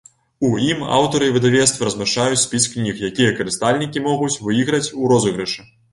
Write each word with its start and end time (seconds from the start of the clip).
У 0.47 0.49
ім 0.71 0.79
аўтары 0.99 1.27
і 1.27 1.33
выдавецтвы 1.35 1.87
размяшчаюць 1.89 2.41
спіс 2.45 2.67
кніг, 2.77 2.95
якія 3.11 3.35
карыстальнікі 3.41 4.05
могуць 4.09 4.35
выйграць 4.47 4.87
у 4.97 5.13
розыгрышы. 5.13 5.61